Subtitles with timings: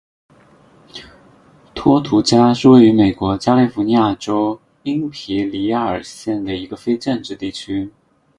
[1.75, 7.91] 托图加是位于美国加利福尼亚州因皮里尔县的一个非建制地区。